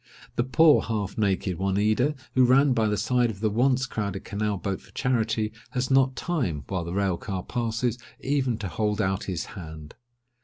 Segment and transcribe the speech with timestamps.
[0.35, 4.57] The poor half naked Oneida, who ran by the side of the once crowded canal
[4.57, 9.25] boat for charity, has not time, while the rail car passes, even to hold out
[9.25, 9.93] his hand!